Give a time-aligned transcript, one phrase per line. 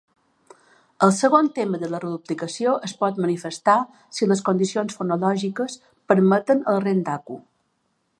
[1.07, 3.75] El segon tema de la reduplicació es pot manifestar
[4.19, 5.77] si les condicions fonològiques
[6.13, 7.39] permeten el rendaku.